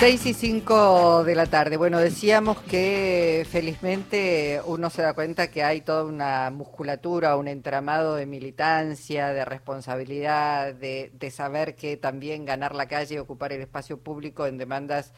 6 0.00 0.24
y 0.24 0.32
5 0.32 1.24
de 1.24 1.34
la 1.34 1.44
tarde. 1.44 1.76
Bueno, 1.76 1.98
decíamos 1.98 2.58
que 2.62 3.46
felizmente 3.50 4.62
uno 4.64 4.88
se 4.88 5.02
da 5.02 5.12
cuenta 5.12 5.50
que 5.50 5.62
hay 5.62 5.82
toda 5.82 6.04
una 6.04 6.48
musculatura, 6.48 7.36
un 7.36 7.48
entramado 7.48 8.14
de 8.14 8.24
militancia, 8.24 9.28
de 9.34 9.44
responsabilidad, 9.44 10.72
de, 10.72 11.30
saber 11.30 11.76
que 11.76 11.98
también 11.98 12.46
ganar 12.46 12.74
la 12.74 12.88
calle 12.88 13.16
y 13.16 13.18
ocupar 13.18 13.52
el 13.52 13.60
espacio 13.60 13.98
público 13.98 14.46
en 14.46 14.56
demandas 14.56 15.12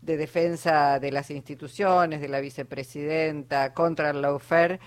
de 0.00 0.16
defensa 0.16 0.98
de 0.98 1.12
las 1.12 1.30
instituciones, 1.30 2.22
de 2.22 2.28
la 2.28 2.40
vicepresidenta, 2.40 3.74
contra 3.74 4.08
el 4.08 4.22
lawfare 4.22 4.80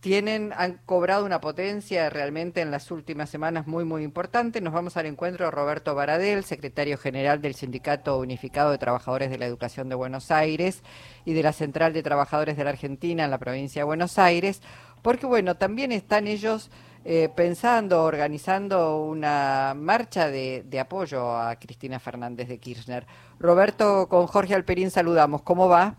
tienen, 0.00 0.52
han 0.56 0.78
cobrado 0.86 1.26
una 1.26 1.40
potencia 1.40 2.08
realmente 2.08 2.62
en 2.62 2.70
las 2.70 2.90
últimas 2.90 3.28
semanas 3.28 3.66
muy, 3.66 3.84
muy 3.84 4.02
importante. 4.02 4.60
Nos 4.60 4.72
vamos 4.72 4.96
al 4.96 5.06
encuentro 5.06 5.44
de 5.44 5.50
Roberto 5.50 5.94
Baradel, 5.94 6.44
secretario 6.44 6.96
general 6.96 7.42
del 7.42 7.54
Sindicato 7.54 8.18
Unificado 8.18 8.70
de 8.70 8.78
Trabajadores 8.78 9.30
de 9.30 9.38
la 9.38 9.46
Educación 9.46 9.90
de 9.90 9.94
Buenos 9.94 10.30
Aires 10.30 10.82
y 11.26 11.34
de 11.34 11.42
la 11.42 11.52
Central 11.52 11.92
de 11.92 12.02
Trabajadores 12.02 12.56
de 12.56 12.64
la 12.64 12.70
Argentina 12.70 13.24
en 13.24 13.30
la 13.30 13.38
provincia 13.38 13.80
de 13.80 13.84
Buenos 13.84 14.18
Aires, 14.18 14.62
porque 15.02 15.26
bueno, 15.26 15.56
también 15.56 15.92
están 15.92 16.26
ellos 16.26 16.70
eh, 17.04 17.28
pensando, 17.34 18.04
organizando 18.04 19.02
una 19.04 19.74
marcha 19.76 20.28
de, 20.28 20.64
de 20.66 20.80
apoyo 20.80 21.36
a 21.36 21.56
Cristina 21.56 22.00
Fernández 22.00 22.48
de 22.48 22.58
Kirchner. 22.58 23.06
Roberto, 23.38 24.08
con 24.08 24.26
Jorge 24.26 24.54
Alperín 24.54 24.90
saludamos. 24.90 25.42
¿Cómo 25.42 25.68
va? 25.68 25.96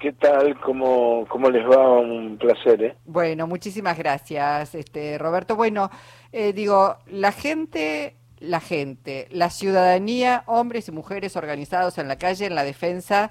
¿Qué 0.00 0.12
tal? 0.12 0.58
¿Cómo, 0.60 1.26
¿Cómo 1.28 1.50
les 1.50 1.62
va? 1.62 2.00
Un 2.00 2.38
placer, 2.38 2.82
¿eh? 2.82 2.96
Bueno, 3.04 3.46
muchísimas 3.46 3.98
gracias, 3.98 4.74
este 4.74 5.18
Roberto. 5.18 5.56
Bueno, 5.56 5.90
eh, 6.32 6.54
digo, 6.54 6.96
la 7.06 7.32
gente, 7.32 8.16
la 8.38 8.60
gente, 8.60 9.28
la 9.30 9.50
ciudadanía, 9.50 10.42
hombres 10.46 10.88
y 10.88 10.92
mujeres 10.92 11.36
organizados 11.36 11.98
en 11.98 12.08
la 12.08 12.16
calle 12.16 12.46
en 12.46 12.54
la 12.54 12.64
defensa 12.64 13.30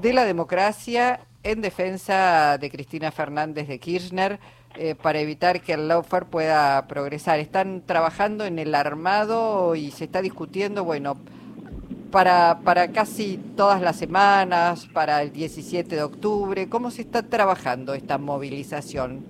de 0.00 0.12
la 0.12 0.24
democracia, 0.24 1.20
en 1.44 1.60
defensa 1.60 2.58
de 2.58 2.70
Cristina 2.72 3.12
Fernández 3.12 3.68
de 3.68 3.78
Kirchner, 3.78 4.40
eh, 4.76 4.96
para 4.96 5.20
evitar 5.20 5.60
que 5.60 5.74
el 5.74 5.86
lawfare 5.86 6.26
pueda 6.26 6.88
progresar. 6.88 7.38
Están 7.38 7.82
trabajando 7.86 8.44
en 8.46 8.58
el 8.58 8.74
armado 8.74 9.76
y 9.76 9.92
se 9.92 10.06
está 10.06 10.22
discutiendo, 10.22 10.82
bueno, 10.82 11.18
para, 12.10 12.60
para 12.64 12.92
casi 12.92 13.38
todas 13.56 13.80
las 13.80 13.96
semanas, 13.96 14.88
para 14.92 15.22
el 15.22 15.32
17 15.32 15.96
de 15.96 16.02
octubre? 16.02 16.68
¿Cómo 16.68 16.90
se 16.90 17.02
está 17.02 17.22
trabajando 17.22 17.94
esta 17.94 18.18
movilización? 18.18 19.24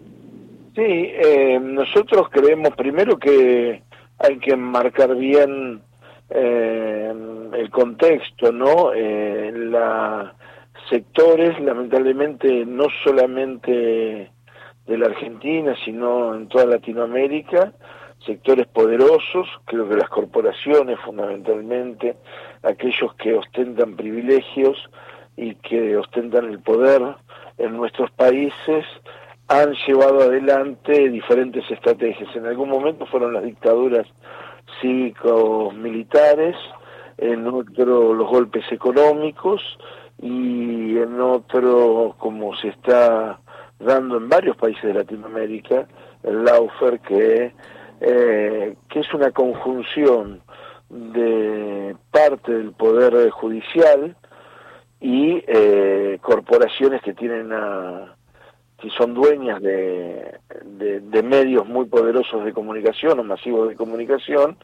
Sí, 0.74 0.82
eh, 0.82 1.58
nosotros 1.60 2.28
creemos 2.30 2.74
primero 2.76 3.18
que 3.18 3.82
hay 4.18 4.38
que 4.38 4.56
marcar 4.56 5.16
bien 5.16 5.82
eh, 6.30 7.12
el 7.52 7.70
contexto, 7.70 8.52
¿no? 8.52 8.92
Eh, 8.94 9.52
la 9.54 10.34
sectores, 10.88 11.58
lamentablemente, 11.60 12.64
no 12.66 12.86
solamente 13.04 14.30
de 14.86 14.98
la 14.98 15.06
Argentina, 15.06 15.74
sino 15.84 16.34
en 16.34 16.48
toda 16.48 16.66
Latinoamérica, 16.66 17.72
sectores 18.26 18.66
poderosos, 18.66 19.46
creo 19.64 19.88
que 19.88 19.96
las 19.96 20.08
corporaciones 20.08 20.98
fundamentalmente, 21.00 22.16
aquellos 22.62 23.14
que 23.14 23.34
ostentan 23.34 23.96
privilegios 23.96 24.76
y 25.36 25.54
que 25.56 25.96
ostentan 25.96 26.46
el 26.46 26.60
poder 26.60 27.02
en 27.58 27.76
nuestros 27.76 28.10
países, 28.12 28.84
han 29.48 29.72
llevado 29.86 30.22
adelante 30.22 31.08
diferentes 31.08 31.68
estrategias. 31.70 32.34
En 32.36 32.46
algún 32.46 32.68
momento 32.68 33.06
fueron 33.06 33.32
las 33.32 33.42
dictaduras 33.42 34.06
cívicos 34.80 35.74
militares, 35.74 36.56
en 37.18 37.46
otro 37.46 38.14
los 38.14 38.28
golpes 38.28 38.64
económicos 38.70 39.60
y 40.22 40.96
en 40.98 41.20
otro, 41.20 42.14
como 42.18 42.54
se 42.56 42.68
está 42.68 43.40
dando 43.78 44.18
en 44.18 44.28
varios 44.28 44.56
países 44.56 44.82
de 44.82 44.94
Latinoamérica, 44.94 45.86
el 46.22 46.44
Laufer, 46.44 47.00
que 47.00 47.52
eh, 48.00 48.76
que 48.88 49.00
es 49.00 49.12
una 49.12 49.30
conjunción 49.30 50.40
de 50.88 51.39
parte 52.30 52.52
del 52.52 52.72
poder 52.72 53.30
judicial 53.30 54.16
y 55.00 55.42
eh, 55.46 56.18
corporaciones 56.22 57.02
que 57.02 57.14
tienen 57.14 57.52
a, 57.52 58.14
que 58.78 58.90
son 58.90 59.14
dueñas 59.14 59.60
de, 59.60 60.38
de, 60.64 61.22
medios 61.22 61.66
muy 61.66 61.86
poderosos 61.86 62.44
de 62.44 62.52
comunicación 62.52 63.18
o 63.18 63.24
masivos 63.24 63.68
de 63.68 63.76
comunicación 63.76 64.56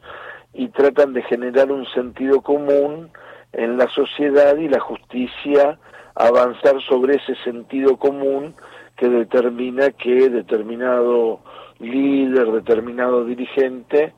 y 0.53 0.69
tratan 0.69 1.13
de 1.13 1.23
generar 1.23 1.71
un 1.71 1.85
sentido 1.87 2.41
común 2.41 3.09
en 3.53 3.77
la 3.77 3.87
sociedad 3.89 4.55
y 4.57 4.69
la 4.69 4.79
justicia 4.79 5.77
avanzar 6.15 6.81
sobre 6.87 7.15
ese 7.15 7.35
sentido 7.43 7.97
común 7.97 8.55
que 8.95 9.07
determina 9.07 9.91
que 9.91 10.29
determinado 10.29 11.41
líder, 11.79 12.51
determinado 12.51 13.23
dirigente, 13.23 14.13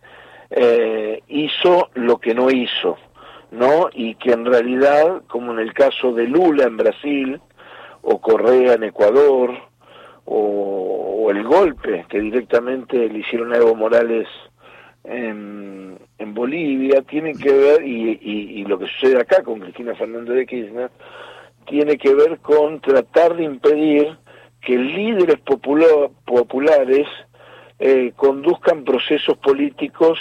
eh, 0.49 1.21
hizo 1.27 1.89
lo 1.93 2.17
que 2.17 2.33
no 2.33 2.49
hizo, 2.49 2.97
¿no? 3.51 3.89
Y 3.93 4.15
que 4.15 4.31
en 4.31 4.45
realidad, 4.45 5.23
como 5.27 5.51
en 5.53 5.59
el 5.59 5.73
caso 5.73 6.13
de 6.13 6.27
Lula 6.27 6.65
en 6.65 6.77
Brasil, 6.77 7.41
o 8.01 8.19
Correa 8.21 8.73
en 8.73 8.83
Ecuador, 8.83 9.53
o, 10.25 11.27
el 11.31 11.43
golpe 11.43 12.05
que 12.09 12.19
directamente 12.19 13.07
le 13.07 13.19
hicieron 13.19 13.53
a 13.53 13.57
Evo 13.57 13.75
Morales 13.75 14.27
en, 15.03 15.99
en 16.17 16.33
Bolivia, 16.33 17.03
tiene 17.03 17.33
que 17.33 17.51
ver, 17.51 17.85
y, 17.85 18.19
y, 18.21 18.65
lo 18.65 18.79
que 18.79 18.87
sucede 18.87 19.21
acá 19.21 19.43
con 19.43 19.59
Cristina 19.59 19.93
Fernández 19.93 20.35
de 20.35 20.45
Kirchner, 20.47 20.89
tiene 21.67 21.97
que 21.97 22.15
ver 22.15 22.39
con 22.39 22.81
tratar 22.81 23.35
de 23.35 23.43
impedir 23.43 24.17
que 24.61 24.75
líderes 24.75 25.37
populares 25.39 27.07
eh, 27.77 28.11
conduzcan 28.15 28.83
procesos 28.83 29.37
políticos 29.37 30.19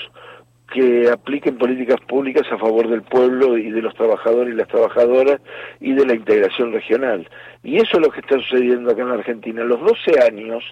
que 0.73 1.09
apliquen 1.11 1.57
políticas 1.57 2.01
públicas 2.03 2.47
a 2.51 2.59
favor 2.59 2.89
del 2.89 3.03
pueblo 3.03 3.57
y 3.57 3.71
de 3.71 3.81
los 3.81 3.95
trabajadores 3.95 4.53
y 4.53 4.57
las 4.57 4.69
trabajadoras 4.69 5.41
y 5.81 5.95
de 5.95 6.05
la 6.05 6.15
integración 6.15 6.73
regional. 6.73 7.29
Y 7.63 7.77
eso 7.77 7.97
es 7.97 8.07
lo 8.07 8.11
que 8.11 8.21
está 8.21 8.37
sucediendo 8.37 8.91
acá 8.91 9.03
en 9.03 9.09
la 9.09 9.15
Argentina. 9.15 9.65
Los 9.65 9.81
12 9.81 10.21
años 10.23 10.63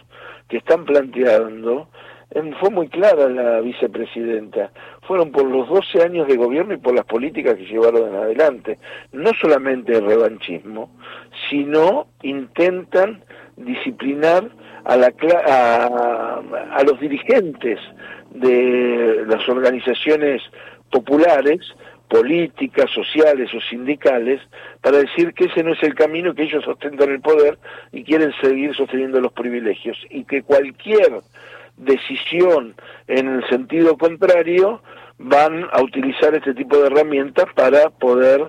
que 0.49 0.59
están 0.59 0.85
planteando, 0.85 1.89
fue 2.61 2.71
muy 2.71 2.89
clara 2.89 3.29
la 3.29 3.61
vicepresidenta, 3.61 4.71
fueron 5.03 5.31
por 5.31 5.45
los 5.45 5.69
12 5.69 6.03
años 6.03 6.29
de 6.29 6.37
gobierno 6.37 6.75
y 6.75 6.79
por 6.79 6.95
las 6.95 7.07
políticas 7.07 7.55
que 7.55 7.65
llevaron 7.65 8.15
adelante. 8.15 8.79
No 9.13 9.31
solamente 9.41 9.97
el 9.97 10.05
revanchismo, 10.05 10.91
sino 11.49 12.09
intentan 12.23 13.25
disciplinar 13.57 14.51
a, 14.85 14.97
la, 14.97 15.13
a, 15.49 16.43
a 16.77 16.83
los 16.85 17.01
dirigentes 17.01 17.81
de 18.41 19.25
las 19.27 19.49
organizaciones 19.49 20.43
populares, 20.91 21.61
políticas, 22.09 22.91
sociales 22.91 23.51
o 23.55 23.61
sindicales, 23.61 24.41
para 24.81 24.99
decir 24.99 25.35
que 25.35 25.47
ese 25.47 25.63
no 25.63 25.73
es 25.73 25.83
el 25.83 25.95
camino, 25.95 26.35
que 26.35 26.45
ellos 26.45 26.67
ostentan 26.67 27.11
el 27.11 27.21
poder 27.21 27.59
y 27.93 28.05
quieren 28.05 28.33
seguir 28.41 28.75
sosteniendo 28.75 29.21
los 29.21 29.33
privilegios, 29.33 29.99
y 30.11 30.25
que 30.25 30.43
cualquier 30.43 31.21
decisión 31.77 32.75
en 33.09 33.29
el 33.29 33.49
sentido 33.49 33.99
contrario 33.99 34.83
van 35.19 35.67
a 35.73 35.83
utilizar 35.83 36.35
este 36.35 36.55
tipo 36.55 36.79
de 36.79 36.87
herramientas 36.87 37.47
para 37.55 37.91
poder 37.91 38.49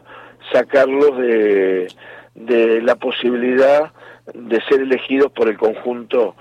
sacarlos 0.51 1.17
de, 1.17 1.87
de 2.35 2.81
la 2.81 2.95
posibilidad 2.95 3.91
de 4.33 4.61
ser 4.61 4.81
elegidos 4.81 5.31
por 5.31 5.49
el 5.49 5.57
conjunto 5.57 6.35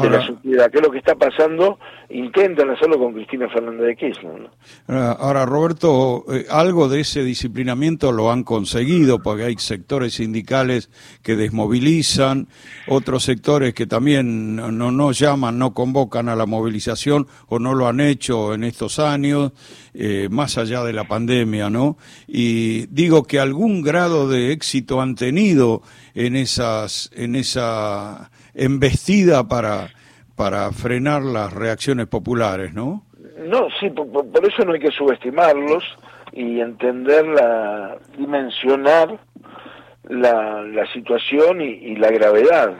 de 0.00 0.10
la 0.10 0.26
sociedad. 0.26 0.70
¿Qué 0.70 0.78
es 0.78 0.82
lo 0.82 0.90
que 0.90 0.98
está 0.98 1.14
pasando? 1.14 1.78
Intentan 2.08 2.70
hacerlo 2.70 2.98
con 2.98 3.12
Cristina 3.12 3.48
Fernández 3.48 3.86
de 3.86 3.96
Kirchner. 3.96 4.50
Ahora, 4.88 5.44
Roberto, 5.46 6.24
eh, 6.32 6.46
algo 6.50 6.88
de 6.88 7.00
ese 7.00 7.22
disciplinamiento 7.24 8.12
lo 8.12 8.30
han 8.30 8.42
conseguido, 8.42 9.22
porque 9.22 9.44
hay 9.44 9.56
sectores 9.56 10.14
sindicales 10.14 10.90
que 11.22 11.36
desmovilizan, 11.36 12.48
otros 12.86 13.24
sectores 13.24 13.74
que 13.74 13.86
también 13.86 14.56
no, 14.56 14.70
no 14.70 15.12
llaman, 15.12 15.58
no 15.58 15.74
convocan 15.74 16.28
a 16.28 16.36
la 16.36 16.46
movilización 16.46 17.26
o 17.48 17.58
no 17.58 17.74
lo 17.74 17.86
han 17.86 18.00
hecho 18.00 18.54
en 18.54 18.64
estos 18.64 18.98
años, 18.98 19.52
eh, 19.94 20.28
más 20.30 20.58
allá 20.58 20.84
de 20.84 20.92
la 20.92 21.04
pandemia, 21.04 21.70
¿no? 21.70 21.96
Y 22.26 22.86
digo 22.86 23.24
que 23.24 23.40
algún 23.40 23.82
grado 23.82 24.28
de 24.28 24.52
éxito 24.52 25.00
han 25.00 25.14
tenido 25.14 25.82
en 26.14 26.36
esas, 26.36 27.10
en 27.14 27.36
esa 27.36 28.30
embestida 28.54 29.48
para, 29.48 29.88
para 30.36 30.70
frenar 30.72 31.22
las 31.22 31.52
reacciones 31.52 32.06
populares, 32.06 32.72
¿no? 32.74 33.04
No, 33.38 33.68
sí, 33.80 33.90
por, 33.90 34.46
eso 34.46 34.64
no 34.64 34.72
hay 34.72 34.80
que 34.80 34.90
subestimarlos 34.90 35.84
y 36.32 36.60
entender 36.60 37.26
la, 37.26 37.98
dimensionar 38.16 39.18
la, 40.08 40.62
la 40.62 40.92
situación 40.92 41.60
y, 41.60 41.96
la 41.96 42.10
gravedad 42.10 42.74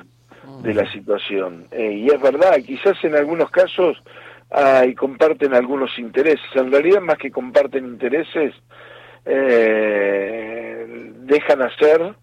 de 0.63 0.75
la 0.75 0.91
situación. 0.93 1.67
Eh, 1.71 1.93
y 1.93 2.07
es 2.09 2.21
verdad, 2.21 2.57
quizás 2.65 2.97
en 3.05 3.15
algunos 3.15 3.51
casos 3.51 4.03
hay 4.51 4.95
comparten 4.95 5.55
algunos 5.55 5.99
intereses. 5.99 6.45
En 6.55 6.71
realidad, 6.71 7.01
más 7.01 7.19
que 7.19 7.31
comparten 7.31 7.87
intereses, 7.87 8.55
eh, 9.25 11.13
dejan 11.21 11.63
hacer 11.63 12.15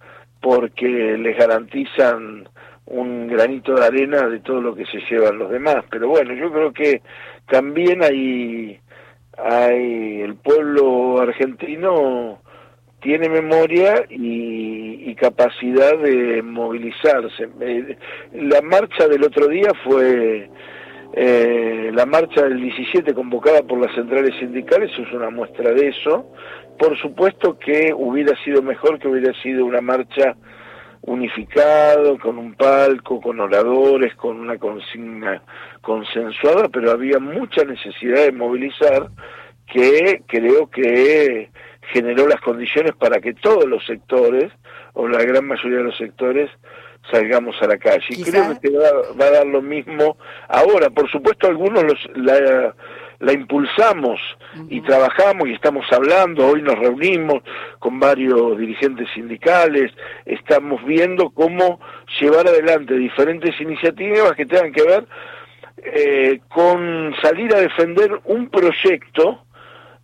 porque 0.42 1.18
les 1.18 1.38
garantizan 1.38 2.48
un 2.90 3.28
granito 3.28 3.74
de 3.74 3.86
arena 3.86 4.28
de 4.28 4.40
todo 4.40 4.62
lo 4.62 4.76
que 4.76 4.86
se 4.86 5.00
llevan 5.10 5.40
los 5.40 5.50
demás. 5.50 5.86
Pero 5.90 6.10
bueno, 6.10 6.34
yo 6.34 6.52
creo 6.52 6.74
que 6.74 7.02
también 7.48 8.04
hay, 8.04 8.80
hay 9.38 10.22
el 10.22 10.36
pueblo 10.36 11.20
argentino 11.20 12.40
tiene 13.02 13.30
memoria 13.30 14.06
y, 14.10 15.16
capacidad 15.16 15.98
de 15.98 16.42
movilizarse. 16.42 17.50
Eh, 17.60 17.98
la 18.32 18.62
marcha 18.62 19.06
del 19.06 19.26
otro 19.26 19.50
día 19.50 19.70
fue 19.84 20.50
eh, 21.12 21.92
la 21.94 22.06
marcha 22.06 22.44
del 22.44 22.62
17 22.62 23.14
convocada 23.14 23.64
por 23.64 23.80
las 23.80 23.94
centrales 23.94 24.34
sindicales, 24.40 24.92
es 24.98 25.12
una 25.12 25.30
muestra 25.30 25.74
de 25.74 25.90
eso. 25.90 26.32
Por 26.78 26.98
supuesto 27.02 27.60
que 27.60 27.94
hubiera 27.94 28.34
sido 28.46 28.62
mejor 28.62 28.98
que 28.98 29.10
hubiera 29.10 29.34
sido 29.42 29.66
una 29.66 29.82
marcha 29.82 30.38
unificado, 31.02 32.18
con 32.20 32.38
un 32.38 32.54
palco, 32.54 33.22
con 33.22 33.40
oradores, 33.40 34.16
con 34.16 34.40
una 34.40 34.58
consigna 34.58 35.42
consensuada, 35.82 36.70
pero 36.70 36.92
había 36.92 37.20
mucha 37.20 37.64
necesidad 37.64 38.26
de 38.26 38.32
movilizar 38.32 39.10
que 39.66 40.22
creo 40.28 40.70
que 40.70 41.50
generó 41.94 42.28
las 42.28 42.42
condiciones 42.42 42.94
para 42.96 43.20
que 43.20 43.34
todos 43.34 43.66
los 43.66 43.86
sectores, 43.86 44.52
o 44.94 45.08
la 45.08 45.24
gran 45.24 45.48
mayoría 45.48 45.78
de 45.78 45.84
los 45.86 45.98
sectores, 45.98 46.50
salgamos 47.12 47.56
a 47.62 47.68
la 47.68 47.78
calle. 47.78 48.06
Y 48.10 48.24
creo 48.24 48.60
que 48.60 48.70
va, 48.70 49.26
a 49.26 49.32
dar 49.32 49.48
lo 49.48 49.62
mismo 49.62 50.18
ahora. 50.48 50.90
Por 50.90 51.10
supuesto, 51.10 51.48
algunos 51.48 51.84
los, 51.84 52.10
la, 52.16 52.76
la 53.20 53.34
impulsamos 53.34 54.20
y 54.70 54.82
trabajamos 54.82 55.48
y 55.50 55.54
estamos 55.54 55.86
hablando, 55.92 56.48
hoy 56.48 56.62
nos 56.62 56.80
reunimos 56.80 57.44
con 57.80 58.00
varios 58.00 58.58
dirigentes 58.58 59.08
sindicales, 59.14 59.92
estamos 60.26 60.84
viendo 60.86 61.30
cómo 61.30 61.80
llevar 62.20 62.48
adelante 62.48 62.94
diferentes 62.96 63.60
iniciativas 63.60 64.34
que 64.36 64.46
tengan 64.46 64.72
que 64.72 64.84
ver 64.84 65.06
eh, 65.78 66.40
con 66.50 67.14
salir 67.22 67.54
a 67.54 67.60
defender 67.60 68.20
un 68.26 68.50
proyecto 68.50 69.46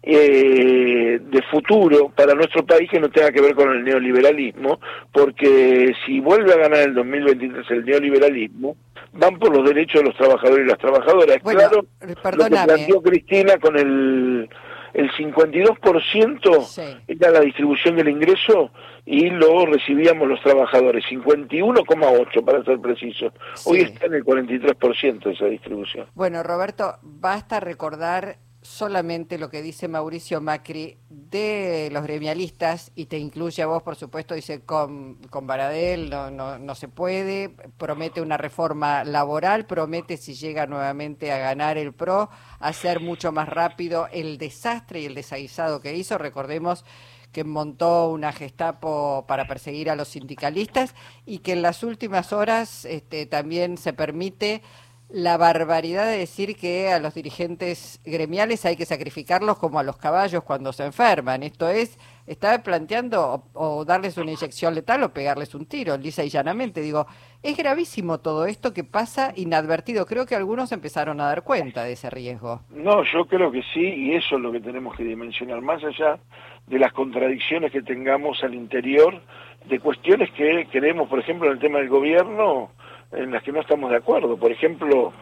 eh, 0.08 1.20
de 1.20 1.42
futuro 1.50 2.10
para 2.16 2.36
nuestro 2.36 2.64
país 2.64 2.88
que 2.90 3.00
no 3.00 3.10
tenga 3.10 3.32
que 3.32 3.42
ver 3.42 3.56
con 3.56 3.72
el 3.72 3.84
neoliberalismo, 3.84 4.80
porque 5.12 5.96
si 6.06 6.20
vuelve 6.20 6.54
a 6.54 6.58
ganar 6.58 6.82
el 6.82 6.94
2023 6.94 7.66
el 7.72 7.86
neoliberalismo, 7.86 8.78
van 9.14 9.40
por 9.40 9.56
los 9.56 9.68
derechos 9.68 10.02
de 10.02 10.10
los 10.10 10.16
trabajadores 10.16 10.66
y 10.66 10.70
las 10.70 10.78
trabajadoras. 10.78 11.38
claro, 11.42 11.86
lo 12.02 12.08
que 12.08 12.16
planteó 12.16 13.02
Cristina 13.02 13.58
con 13.58 13.80
el, 13.80 14.48
el 14.94 15.12
52% 15.12 17.00
era 17.08 17.32
la 17.32 17.40
distribución 17.40 17.96
del 17.96 18.10
ingreso 18.10 18.70
y 19.08 19.32
lo 19.32 19.66
recibíamos 19.66 20.28
los 20.28 20.42
trabajadores, 20.42 21.04
51,8 21.06 22.46
para 22.46 22.64
ser 22.64 22.80
preciso. 22.80 23.34
Hoy 23.66 23.80
está 23.80 24.06
en 24.06 24.14
el 24.14 24.24
43% 24.24 25.34
esa 25.34 25.46
distribución. 25.46 26.06
Bueno, 26.14 26.44
Roberto, 26.44 26.96
basta 27.02 27.60
recordar 27.60 28.38
solamente 28.66 29.38
lo 29.38 29.50
que 29.50 29.62
dice 29.62 29.88
Mauricio 29.88 30.42
Macri 30.42 30.98
de 31.10 31.90
los 31.92 32.04
gremialistas, 32.04 32.92
y 32.96 33.06
te 33.06 33.20
incluye 33.20 33.62
a 33.62 33.68
vos, 33.68 33.84
por 33.84 33.96
supuesto, 33.96 34.34
dice 34.34 34.62
con, 34.62 35.16
con 35.30 35.46
Baradel 35.46 36.10
no, 36.10 36.32
no, 36.32 36.58
no 36.58 36.76
se 36.76 36.88
puede, 36.88 37.50
promete 37.78 38.22
una 38.22 38.38
reforma 38.38 39.04
laboral, 39.04 39.66
promete 39.68 40.18
si 40.18 40.34
llega 40.34 40.66
nuevamente 40.66 41.32
a 41.32 41.38
ganar 41.38 41.78
el 41.78 41.94
PRO, 41.94 42.30
hacer 42.60 43.02
mucho 43.02 43.32
más 43.32 43.48
rápido 43.48 44.08
el 44.12 44.38
desastre 44.38 45.02
y 45.02 45.06
el 45.06 45.16
desaguisado 45.16 45.80
que 45.80 45.96
hizo, 45.96 46.18
recordemos 46.18 46.84
que 47.32 47.44
montó 47.44 48.10
una 48.10 48.32
Gestapo 48.32 49.26
para 49.28 49.46
perseguir 49.46 49.90
a 49.90 49.96
los 49.98 50.08
sindicalistas 50.08 50.96
y 51.26 51.40
que 51.40 51.52
en 51.52 51.62
las 51.62 51.84
últimas 51.84 52.32
horas 52.32 52.86
este, 52.86 53.26
también 53.26 53.78
se 53.78 53.92
permite 53.92 54.64
la 55.10 55.38
barbaridad 55.38 56.08
de 56.08 56.18
decir 56.18 56.56
que 56.56 56.90
a 56.90 57.00
los 57.00 57.14
dirigentes 57.14 58.02
gremiales 58.04 58.66
hay 58.66 58.76
que 58.76 58.86
sacrificarlos 58.86 59.58
como 59.58 59.80
a 59.80 59.84
los 59.84 59.98
caballos 59.98 60.44
cuando 60.44 60.74
se 60.74 60.84
enferman. 60.84 61.44
Esto 61.44 61.70
es, 61.70 62.00
está 62.26 62.64
planteando 62.64 63.44
o, 63.54 63.86
darles 63.86 64.18
una 64.18 64.32
inyección 64.32 64.74
letal 64.74 65.04
o 65.04 65.14
pegarles 65.14 65.54
un 65.54 65.68
tiro, 65.68 65.96
lisa 65.98 66.24
y 66.24 66.30
llanamente. 66.30 66.82
Digo, 66.82 67.06
es 67.44 67.56
gravísimo 67.56 68.20
todo 68.20 68.48
esto 68.48 68.74
que 68.74 68.84
pasa 68.84 69.32
inadvertido. 69.36 70.08
Creo 70.08 70.26
que 70.26 70.36
algunos 70.36 70.72
empezaron 70.72 71.22
a 71.22 71.28
dar 71.28 71.44
cuenta 71.44 71.84
de 71.84 71.94
ese 71.94 72.10
riesgo. 72.10 72.62
No, 72.72 73.04
yo 73.04 73.26
creo 73.26 73.52
que 73.52 73.62
sí, 73.74 73.82
y 73.82 74.16
eso 74.16 74.38
es 74.38 74.42
lo 74.42 74.52
que 74.52 74.60
tenemos 74.60 74.98
que 74.98 75.04
dimensionar, 75.04 75.62
más 75.62 75.84
allá 75.84 76.18
de 76.66 76.80
las 76.80 76.92
contradicciones 76.94 77.72
que 77.72 77.84
tengamos 77.84 78.44
al 78.44 78.56
interior, 78.56 79.22
de 79.70 79.80
cuestiones 79.80 80.32
que 80.32 80.68
queremos, 80.72 81.08
por 81.08 81.20
ejemplo, 81.20 81.48
en 81.48 81.54
el 81.54 81.60
tema 81.60 81.78
del 81.78 81.90
gobierno, 81.90 82.72
en 83.16 83.32
las 83.32 83.44
que 83.44 83.52
no 83.52 83.62
estamos 83.62 83.90
de 83.90 83.98
acuerdo. 83.98 84.38
Por 84.38 84.52
ejemplo, 84.52 85.14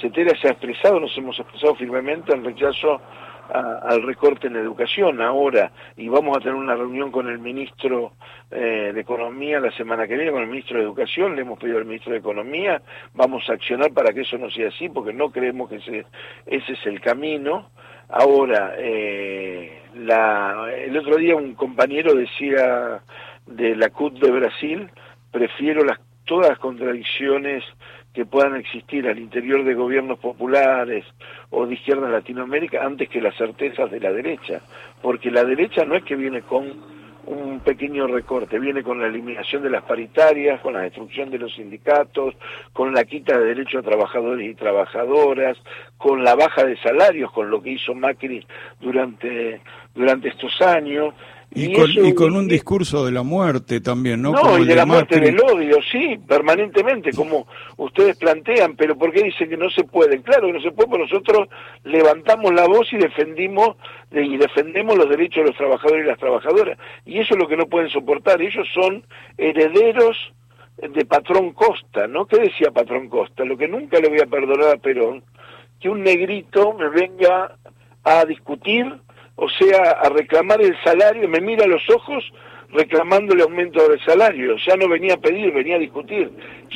CETERA 0.00 0.36
se 0.40 0.48
ha 0.48 0.52
expresado, 0.52 1.00
nos 1.00 1.16
hemos 1.16 1.38
expresado 1.38 1.74
firmemente 1.74 2.32
en 2.32 2.44
rechazo 2.44 3.00
al 3.52 4.02
recorte 4.02 4.46
en 4.46 4.56
educación 4.56 5.20
ahora 5.20 5.72
y 5.96 6.08
vamos 6.08 6.36
a 6.36 6.40
tener 6.40 6.54
una 6.54 6.74
reunión 6.74 7.10
con 7.10 7.28
el 7.28 7.38
ministro 7.38 8.12
eh, 8.50 8.92
de 8.94 9.00
Economía 9.00 9.60
la 9.60 9.70
semana 9.72 10.06
que 10.06 10.16
viene, 10.16 10.30
con 10.30 10.42
el 10.42 10.48
ministro 10.48 10.78
de 10.78 10.84
Educación, 10.84 11.36
le 11.36 11.42
hemos 11.42 11.58
pedido 11.58 11.78
al 11.78 11.84
ministro 11.84 12.12
de 12.12 12.18
Economía, 12.18 12.80
vamos 13.14 13.48
a 13.48 13.54
accionar 13.54 13.92
para 13.92 14.12
que 14.12 14.22
eso 14.22 14.38
no 14.38 14.50
sea 14.50 14.68
así 14.68 14.88
porque 14.88 15.12
no 15.12 15.30
creemos 15.30 15.68
que 15.68 15.76
ese, 15.76 16.06
ese 16.46 16.72
es 16.72 16.86
el 16.86 17.00
camino. 17.00 17.68
Ahora, 18.08 18.74
eh, 18.78 19.82
la, 19.96 20.70
el 20.74 20.96
otro 20.96 21.16
día 21.16 21.36
un 21.36 21.54
compañero 21.54 22.14
decía 22.14 23.02
de 23.46 23.76
la 23.76 23.90
CUT 23.90 24.18
de 24.18 24.30
Brasil, 24.30 24.90
prefiero 25.30 25.84
las 25.84 25.98
todas 26.32 26.48
las 26.48 26.58
contradicciones 26.60 27.62
que 28.14 28.24
puedan 28.24 28.56
existir 28.56 29.06
al 29.06 29.18
interior 29.18 29.64
de 29.64 29.74
gobiernos 29.74 30.18
populares 30.18 31.04
o 31.50 31.66
de 31.66 31.74
izquierda 31.74 32.06
en 32.06 32.12
Latinoamérica 32.12 32.82
antes 32.82 33.10
que 33.10 33.20
las 33.20 33.36
certezas 33.36 33.90
de 33.90 34.00
la 34.00 34.10
derecha, 34.10 34.62
porque 35.02 35.30
la 35.30 35.44
derecha 35.44 35.84
no 35.84 35.94
es 35.94 36.04
que 36.04 36.16
viene 36.16 36.40
con 36.40 36.72
un 37.26 37.60
pequeño 37.60 38.06
recorte, 38.06 38.58
viene 38.58 38.82
con 38.82 38.98
la 38.98 39.08
eliminación 39.08 39.62
de 39.62 39.68
las 39.68 39.82
paritarias, 39.82 40.58
con 40.62 40.72
la 40.72 40.80
destrucción 40.80 41.30
de 41.30 41.38
los 41.38 41.54
sindicatos, 41.54 42.34
con 42.72 42.94
la 42.94 43.04
quita 43.04 43.38
de 43.38 43.44
derechos 43.44 43.84
a 43.84 43.90
trabajadores 43.90 44.50
y 44.50 44.54
trabajadoras, 44.54 45.58
con 45.98 46.24
la 46.24 46.34
baja 46.34 46.64
de 46.64 46.78
salarios, 46.78 47.30
con 47.30 47.50
lo 47.50 47.62
que 47.62 47.72
hizo 47.72 47.94
Macri 47.94 48.46
durante, 48.80 49.60
durante 49.94 50.28
estos 50.28 50.62
años, 50.62 51.12
y, 51.54 52.14
con, 52.14 52.34
un 52.34 52.48
discurso 52.48 53.04
de 53.04 53.12
la 53.12 53.22
muerte 53.22 53.80
también, 53.80 54.22
¿no? 54.22 54.32
No, 54.32 54.58
y 54.58 54.66
de, 54.66 54.74
la 54.74 54.86
muerte 54.86 55.20
del 55.20 55.38
odio, 55.40 55.78
sí, 55.90 56.18
permanentemente, 56.26 57.12
como 57.12 57.46
ustedes 57.76 58.16
plantean, 58.16 58.74
pero 58.76 58.96
¿por 58.96 59.12
qué 59.12 59.22
dicen 59.22 59.50
que 59.50 59.56
no 59.56 59.68
se 59.70 59.84
puede? 59.84 60.22
Claro 60.22 60.46
que 60.46 60.54
no 60.54 60.60
se 60.60 60.70
puede, 60.70 60.88
porque 60.88 61.04
nosotros 61.04 61.48
levantamos 61.84 62.54
la 62.54 62.66
voz 62.66 62.92
y 62.92 62.96
defendimos 62.96 63.76
y 64.10 64.36
defendemos 64.36 64.96
los 64.96 65.08
derechos 65.08 65.44
de 65.44 65.50
los 65.50 65.56
trabajadores 65.56 66.04
y 66.04 66.08
las 66.08 66.18
trabajadoras, 66.18 66.78
y 67.04 67.18
eso 67.18 67.34
es 67.34 67.40
lo 67.40 67.48
que 67.48 67.56
no 67.56 67.66
pueden 67.66 67.90
soportar, 67.90 68.40
ellos 68.40 68.66
son 68.72 69.04
herederos 69.36 70.16
de 70.78 71.04
Patrón 71.04 71.52
Costa, 71.52 72.06
¿no? 72.06 72.26
¿Qué 72.26 72.38
decía 72.38 72.70
Patrón 72.70 73.08
Costa? 73.08 73.44
Lo 73.44 73.56
que 73.56 73.68
nunca 73.68 74.00
le 74.00 74.08
voy 74.08 74.20
a 74.20 74.26
perdonar 74.26 74.74
a 74.74 74.78
Perón, 74.78 75.22
que 75.80 75.88
un 75.88 76.02
negrito 76.02 76.72
me 76.72 76.88
venga 76.88 77.56
a 78.04 78.24
discutir 78.24 78.86
o 79.36 79.48
sea, 79.48 79.92
a 80.02 80.08
reclamar 80.08 80.60
el 80.60 80.76
salario, 80.84 81.28
me 81.28 81.40
mira 81.40 81.64
a 81.64 81.68
los 81.68 81.82
ojos 81.90 82.24
reclamando 82.72 83.34
el 83.34 83.42
aumento 83.42 83.86
del 83.86 84.00
salario, 84.04 84.56
ya 84.66 84.76
no 84.76 84.88
venía 84.88 85.14
a 85.14 85.16
pedir, 85.18 85.52
venía 85.52 85.76
a 85.76 85.78
discutir. 85.78 86.30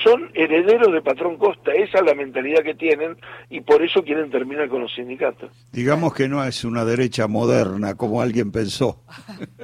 Son 0.05 0.31
herederos 0.35 0.93
de 0.93 1.01
Patrón 1.01 1.39
Costa, 1.39 1.73
esa 1.73 1.99
es 1.99 2.05
la 2.05 2.15
mentalidad 2.15 2.63
que 2.63 2.75
tienen 2.75 3.17
y 3.49 3.63
por 3.63 3.83
eso 3.83 4.03
quieren 4.03 4.31
terminar 4.31 4.69
con 4.69 4.83
los 4.83 4.95
sindicatos. 4.95 5.51
Digamos 5.73 6.13
que 6.15 6.29
no 6.29 6.45
es 6.45 6.65
una 6.65 6.85
derecha 6.85 7.27
moderna 7.27 7.95
como 7.95 8.21
alguien 8.21 8.53
pensó. 8.53 9.03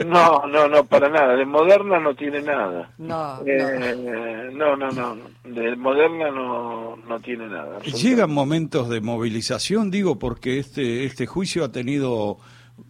No, 0.06 0.46
no, 0.46 0.68
no, 0.68 0.84
para 0.84 1.08
nada, 1.08 1.36
de 1.36 1.44
moderna 1.44 2.00
no 2.00 2.14
tiene 2.14 2.40
nada. 2.40 2.90
No, 2.98 3.40
eh, 3.46 4.50
no, 4.52 4.74
no, 4.76 4.90
no, 4.90 5.18
de 5.44 5.76
moderna 5.76 6.30
no, 6.30 6.96
no 6.96 7.20
tiene 7.20 7.46
nada. 7.46 7.78
Llegan 7.80 8.32
momentos 8.32 8.88
de 8.88 9.00
movilización, 9.00 9.90
digo, 9.90 10.18
porque 10.18 10.58
este, 10.58 11.04
este 11.04 11.26
juicio 11.26 11.64
ha 11.64 11.72
tenido 11.72 12.38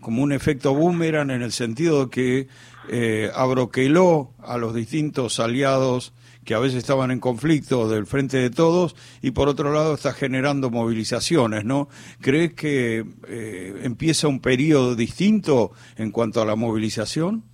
como 0.00 0.22
un 0.22 0.32
efecto 0.32 0.74
boomerang 0.74 1.30
en 1.30 1.42
el 1.42 1.52
sentido 1.52 2.04
de 2.04 2.10
que 2.10 2.48
eh, 2.90 3.30
abroqueló 3.34 4.30
a 4.42 4.58
los 4.58 4.74
distintos 4.74 5.40
aliados 5.40 6.12
que 6.44 6.54
a 6.54 6.58
veces 6.58 6.78
estaban 6.78 7.12
en 7.12 7.20
conflicto 7.20 7.88
del 7.88 8.04
frente 8.04 8.36
de 8.38 8.50
todos 8.50 8.96
y 9.22 9.30
por 9.30 9.48
otro 9.48 9.72
lado 9.72 9.94
está 9.94 10.12
generando 10.12 10.70
movilizaciones, 10.70 11.64
¿no? 11.64 11.88
¿Crees 12.20 12.54
que 12.54 13.04
eh, 13.28 13.80
empieza 13.84 14.26
un 14.26 14.40
periodo 14.40 14.96
distinto 14.96 15.70
en 15.96 16.10
cuanto 16.10 16.42
a 16.42 16.44
la 16.44 16.56
movilización? 16.56 17.44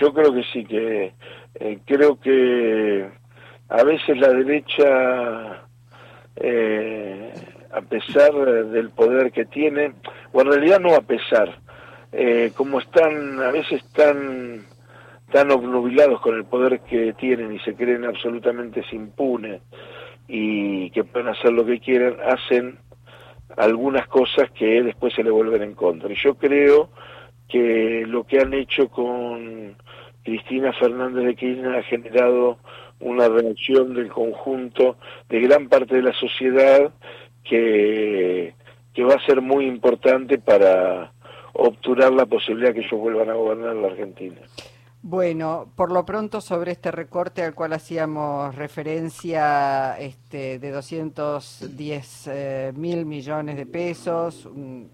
Yo 0.00 0.12
creo 0.12 0.34
que 0.34 0.42
sí, 0.52 0.64
que 0.64 1.12
eh, 1.54 1.78
creo 1.86 2.18
que 2.18 3.08
a 3.68 3.84
veces 3.84 4.18
la 4.18 4.32
derecha, 4.32 5.62
a 7.72 7.80
pesar 7.82 8.32
del 8.70 8.90
poder 8.90 9.30
que 9.30 9.44
tiene, 9.44 9.92
o 10.32 10.40
en 10.40 10.46
realidad 10.48 10.80
no 10.80 10.96
a 10.96 11.02
pesar, 11.02 11.62
eh, 12.12 12.52
como 12.54 12.78
están 12.78 13.40
a 13.40 13.50
veces 13.50 13.82
tan 13.92 14.66
tan 15.32 15.50
obnubilados 15.50 16.20
con 16.20 16.36
el 16.36 16.44
poder 16.44 16.80
que 16.80 17.14
tienen 17.14 17.54
y 17.54 17.58
se 17.60 17.74
creen 17.74 18.04
absolutamente 18.04 18.84
impunes 18.92 19.62
y 20.28 20.90
que 20.90 21.04
pueden 21.04 21.28
hacer 21.28 21.52
lo 21.52 21.64
que 21.64 21.80
quieran, 21.80 22.16
hacen 22.22 22.78
algunas 23.56 24.06
cosas 24.08 24.50
que 24.50 24.82
después 24.82 25.14
se 25.14 25.24
le 25.24 25.30
vuelven 25.30 25.62
en 25.62 25.74
contra. 25.74 26.12
Y 26.12 26.16
yo 26.16 26.34
creo 26.34 26.90
que 27.48 28.04
lo 28.06 28.24
que 28.24 28.40
han 28.40 28.52
hecho 28.52 28.88
con 28.88 29.76
Cristina 30.22 30.72
Fernández 30.74 31.24
de 31.24 31.34
Kirchner 31.34 31.76
ha 31.76 31.82
generado 31.82 32.58
una 33.00 33.28
reacción 33.28 33.94
del 33.94 34.08
conjunto 34.08 34.96
de 35.28 35.40
gran 35.40 35.68
parte 35.68 35.96
de 35.96 36.02
la 36.02 36.12
sociedad 36.12 36.92
que, 37.42 38.54
que 38.94 39.04
va 39.04 39.14
a 39.14 39.26
ser 39.26 39.40
muy 39.40 39.66
importante 39.66 40.38
para 40.38 41.12
obturar 41.54 42.12
la 42.12 42.26
posibilidad 42.26 42.72
que 42.72 42.80
ellos 42.80 43.00
vuelvan 43.00 43.30
a 43.30 43.34
gobernar 43.34 43.76
la 43.76 43.88
Argentina. 43.88 44.40
Bueno, 45.04 45.72
por 45.74 45.90
lo 45.90 46.06
pronto 46.06 46.40
sobre 46.40 46.70
este 46.70 46.92
recorte 46.92 47.42
al 47.42 47.56
cual 47.56 47.72
hacíamos 47.72 48.54
referencia 48.54 49.98
este, 49.98 50.60
de 50.60 50.70
210 50.70 52.26
eh, 52.28 52.72
mil 52.76 53.04
millones 53.04 53.56
de 53.56 53.66
pesos, 53.66 54.48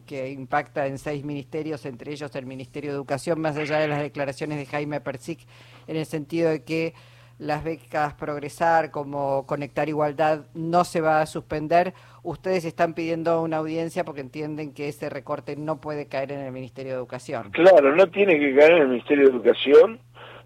que 0.07 0.31
impacta 0.31 0.87
en 0.87 0.97
seis 0.97 1.27
ministerios, 1.27 1.85
entre 1.85 2.13
ellos 2.13 2.35
el 2.37 2.47
Ministerio 2.47 2.91
de 2.91 2.97
Educación, 2.97 3.39
más 3.39 3.59
allá 3.59 3.81
de 3.81 3.89
las 3.89 4.01
declaraciones 4.01 4.57
de 4.57 4.65
Jaime 4.65 5.03
Persic, 5.03 5.41
en 5.87 5.97
el 5.97 6.07
sentido 6.07 6.49
de 6.49 6.65
que 6.65 6.95
las 7.39 7.63
becas 7.63 8.15
Progresar 8.15 8.91
como 8.91 9.45
Conectar 9.47 9.91
Igualdad 9.91 10.47
no 10.55 10.85
se 10.85 11.03
va 11.03 11.21
a 11.21 11.27
suspender. 11.27 11.93
Ustedes 12.23 12.65
están 12.65 12.95
pidiendo 12.95 13.43
una 13.43 13.59
audiencia 13.59 14.05
porque 14.05 14.21
entienden 14.21 14.73
que 14.75 14.89
ese 14.89 15.09
recorte 15.09 15.57
no 15.57 15.81
puede 15.81 16.07
caer 16.07 16.33
en 16.33 16.41
el 16.41 16.53
Ministerio 16.53 16.93
de 16.93 16.99
Educación. 16.99 17.51
Claro, 17.53 17.95
no 17.95 18.07
tiene 18.09 18.39
que 18.39 18.55
caer 18.55 18.73
en 18.73 18.83
el 18.83 18.89
Ministerio 18.89 19.25
de 19.25 19.31
Educación 19.31 20.01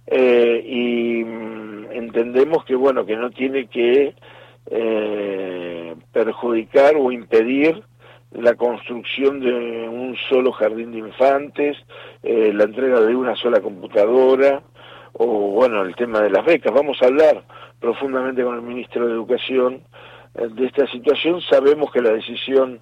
eh, 0.06 0.62
y 0.64 1.24
mm, 1.24 1.92
entendemos 1.92 2.64
que 2.64 2.74
bueno 2.74 3.06
que 3.06 3.16
no 3.16 3.30
tiene 3.30 3.66
que 3.68 4.14
eh, 4.70 5.94
perjudicar 6.12 6.94
o 6.96 7.10
impedir 7.10 7.82
la 8.32 8.54
construcción 8.54 9.40
de 9.40 9.88
un 9.88 10.16
solo 10.28 10.52
jardín 10.52 10.92
de 10.92 10.98
infantes, 10.98 11.76
eh, 12.22 12.52
la 12.54 12.64
entrega 12.64 13.00
de 13.00 13.14
una 13.14 13.36
sola 13.36 13.60
computadora, 13.60 14.62
o 15.12 15.26
bueno, 15.26 15.82
el 15.82 15.94
tema 15.94 16.20
de 16.20 16.30
las 16.30 16.44
becas. 16.44 16.72
Vamos 16.72 17.00
a 17.02 17.06
hablar 17.06 17.44
profundamente 17.78 18.42
con 18.42 18.54
el 18.54 18.62
ministro 18.62 19.06
de 19.06 19.12
Educación 19.12 19.82
de 20.34 20.66
esta 20.66 20.86
situación. 20.88 21.40
Sabemos 21.42 21.90
que 21.92 22.00
la 22.00 22.12
decisión 22.12 22.80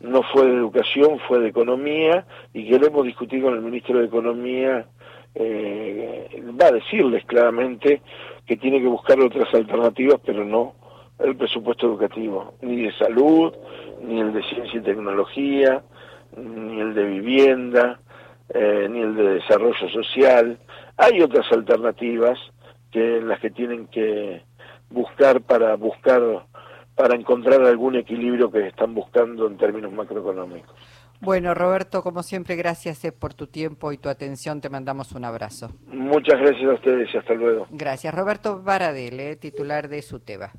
no 0.00 0.22
fue 0.22 0.46
de 0.46 0.54
Educación, 0.54 1.18
fue 1.26 1.40
de 1.40 1.48
Economía 1.48 2.26
y 2.52 2.68
queremos 2.68 3.04
discutir 3.04 3.42
con 3.42 3.54
el 3.54 3.62
ministro 3.62 3.98
de 3.98 4.06
Economía. 4.06 4.86
Eh, 5.34 6.42
va 6.60 6.68
a 6.68 6.72
decirles 6.72 7.24
claramente 7.26 8.02
que 8.46 8.56
tiene 8.56 8.80
que 8.80 8.86
buscar 8.86 9.20
otras 9.20 9.52
alternativas, 9.54 10.20
pero 10.24 10.44
no 10.44 10.74
el 11.18 11.36
presupuesto 11.36 11.86
educativo, 11.86 12.54
ni 12.60 12.82
de 12.82 12.92
salud, 12.92 13.52
ni 14.02 14.20
el 14.20 14.32
de 14.32 14.42
ciencia 14.42 14.80
y 14.80 14.82
tecnología, 14.82 15.82
ni 16.36 16.80
el 16.80 16.94
de 16.94 17.04
vivienda, 17.04 18.00
eh, 18.50 18.86
ni 18.90 19.00
el 19.00 19.16
de 19.16 19.34
desarrollo 19.34 19.88
social. 19.88 20.58
Hay 20.98 21.20
otras 21.20 21.50
alternativas 21.52 22.38
que 22.90 23.20
las 23.20 23.40
que 23.40 23.50
tienen 23.50 23.86
que 23.88 24.42
buscar 24.90 25.40
para 25.40 25.74
buscar 25.76 26.46
para 26.96 27.14
encontrar 27.14 27.62
algún 27.62 27.94
equilibrio 27.94 28.50
que 28.50 28.66
están 28.66 28.94
buscando 28.94 29.46
en 29.46 29.56
términos 29.56 29.92
macroeconómicos. 29.92 30.74
Bueno, 31.20 31.54
Roberto, 31.54 32.02
como 32.02 32.22
siempre, 32.22 32.56
gracias 32.56 33.04
eh, 33.04 33.12
por 33.12 33.34
tu 33.34 33.46
tiempo 33.46 33.92
y 33.92 33.98
tu 33.98 34.08
atención. 34.08 34.60
Te 34.60 34.68
mandamos 34.68 35.12
un 35.12 35.24
abrazo. 35.24 35.70
Muchas 35.86 36.40
gracias 36.40 36.70
a 36.70 36.74
ustedes 36.74 37.08
y 37.14 37.16
hasta 37.16 37.34
luego. 37.34 37.66
Gracias. 37.70 38.14
Roberto 38.14 38.62
Baradel, 38.62 39.20
eh, 39.20 39.36
titular 39.36 39.88
de 39.88 40.02
SUTEBA. 40.02 40.52